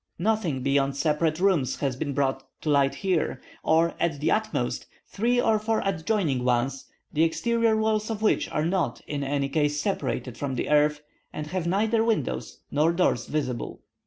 Nothing 0.17 0.63
beyond 0.63 0.97
separate 0.97 1.39
rooms 1.39 1.75
has 1.75 1.95
been 1.95 2.13
brought 2.13 2.41
to 2.61 2.71
light 2.71 2.95
here, 2.95 3.39
or 3.63 3.93
at 3.99 4.19
the 4.19 4.31
utmost, 4.31 4.87
three 5.05 5.39
or 5.39 5.59
four 5.59 5.83
adjoining 5.85 6.43
ones, 6.43 6.85
the 7.13 7.21
exterior 7.23 7.77
walls 7.77 8.09
of 8.09 8.23
which 8.23 8.49
are 8.49 8.65
not, 8.65 8.99
in 9.05 9.23
any 9.23 9.47
case, 9.47 9.79
separated 9.79 10.39
from 10.39 10.55
the 10.55 10.69
earth, 10.71 11.01
and 11.31 11.45
have 11.45 11.67
neither 11.67 12.03
windows 12.03 12.61
nor 12.71 12.91
doors 12.91 13.27
visible. 13.27 13.83